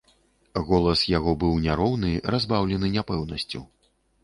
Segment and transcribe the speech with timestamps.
[0.69, 3.65] Голас у яго быў няроўны, разбаўлены няпэўнасцю.